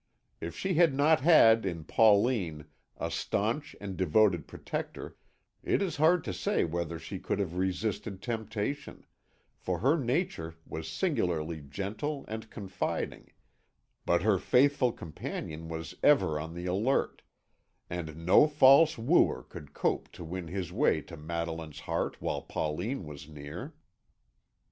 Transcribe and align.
If 0.39 0.57
she 0.57 0.73
had 0.73 0.95
not 0.95 1.19
had 1.19 1.63
in 1.63 1.83
Pauline 1.83 2.65
a 2.97 3.11
staunch 3.11 3.75
and 3.79 3.95
devoted 3.95 4.47
protector, 4.47 5.15
it 5.61 5.79
is 5.79 5.97
hard 5.97 6.23
to 6.23 6.33
say 6.33 6.65
whether 6.65 6.97
she 6.97 7.19
could 7.19 7.37
have 7.37 7.53
resisted 7.55 8.19
temptation, 8.19 9.05
for 9.59 9.77
her 9.77 9.99
nature 9.99 10.55
was 10.65 10.87
singularly 10.87 11.61
gentle 11.61 12.25
and 12.27 12.49
confiding; 12.49 13.29
but 14.03 14.23
her 14.23 14.39
faithful 14.39 14.91
companion 14.91 15.69
was 15.69 15.93
ever 16.01 16.39
on 16.39 16.55
the 16.55 16.65
alert, 16.65 17.21
and 17.87 18.25
no 18.25 18.47
false 18.47 18.97
wooer 18.97 19.43
could 19.43 19.69
hope 19.77 20.11
to 20.13 20.23
win 20.25 20.47
his 20.47 20.71
way 20.71 21.01
to 21.01 21.15
Madeline's 21.15 21.81
heart 21.81 22.19
while 22.19 22.41
Pauline 22.41 23.05
was 23.05 23.29
near. 23.29 23.75